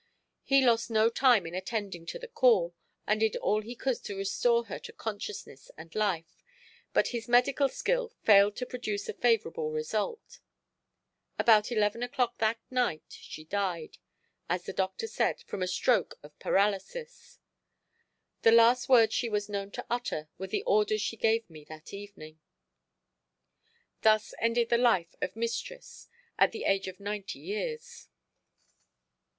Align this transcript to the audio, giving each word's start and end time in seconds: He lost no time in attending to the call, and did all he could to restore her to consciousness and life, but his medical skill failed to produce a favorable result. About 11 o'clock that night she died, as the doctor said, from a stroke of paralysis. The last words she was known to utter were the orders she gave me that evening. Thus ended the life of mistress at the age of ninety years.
He 0.41 0.65
lost 0.65 0.89
no 0.89 1.11
time 1.11 1.45
in 1.45 1.53
attending 1.53 2.07
to 2.07 2.17
the 2.17 2.27
call, 2.27 2.73
and 3.05 3.19
did 3.19 3.35
all 3.35 3.61
he 3.61 3.75
could 3.75 3.97
to 3.97 4.15
restore 4.15 4.63
her 4.65 4.79
to 4.79 4.91
consciousness 4.91 5.69
and 5.77 5.93
life, 5.93 6.41
but 6.91 7.09
his 7.09 7.27
medical 7.27 7.69
skill 7.69 8.11
failed 8.23 8.55
to 8.55 8.65
produce 8.65 9.07
a 9.07 9.13
favorable 9.13 9.69
result. 9.71 10.39
About 11.37 11.71
11 11.71 12.01
o'clock 12.01 12.39
that 12.39 12.57
night 12.71 13.03
she 13.09 13.43
died, 13.45 13.99
as 14.49 14.63
the 14.63 14.73
doctor 14.73 15.05
said, 15.05 15.41
from 15.41 15.61
a 15.61 15.67
stroke 15.67 16.17
of 16.23 16.39
paralysis. 16.39 17.37
The 18.41 18.51
last 18.51 18.89
words 18.89 19.13
she 19.13 19.29
was 19.29 19.49
known 19.49 19.69
to 19.69 19.85
utter 19.87 20.29
were 20.39 20.47
the 20.47 20.63
orders 20.63 20.99
she 21.03 21.15
gave 21.15 21.47
me 21.47 21.63
that 21.65 21.93
evening. 21.93 22.39
Thus 24.01 24.33
ended 24.39 24.69
the 24.69 24.79
life 24.79 25.13
of 25.21 25.35
mistress 25.35 26.09
at 26.39 26.53
the 26.53 26.63
age 26.63 26.87
of 26.87 26.99
ninety 26.99 27.37
years. 27.37 28.07